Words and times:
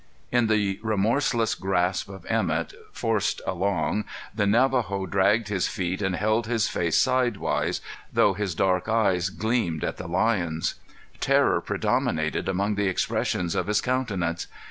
In 0.31 0.47
the 0.47 0.79
remorseless 0.81 1.53
grasp 1.53 2.09
of 2.09 2.25
Emett, 2.25 2.73
forced 2.91 3.39
along, 3.45 4.05
the 4.33 4.47
Navajo 4.47 5.05
dragged 5.05 5.49
his 5.49 5.67
feet 5.67 6.01
and 6.01 6.15
held 6.15 6.47
his 6.47 6.67
face 6.67 6.99
sidewise, 6.99 7.81
though 8.11 8.33
his 8.33 8.55
dark 8.55 8.89
eyes 8.89 9.29
gleamed 9.29 9.83
at 9.83 9.97
the 9.97 10.07
lions. 10.07 10.73
Terror 11.19 11.61
predominated 11.61 12.49
among 12.49 12.73
the 12.73 12.87
expressions 12.87 13.53
of 13.53 13.67
his 13.67 13.79
countenance. 13.79 14.47